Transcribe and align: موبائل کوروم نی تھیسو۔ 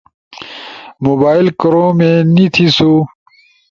موبائل 1.05 1.47
کوروم 1.59 1.99
نی 2.33 2.45
تھیسو۔ 2.53 2.91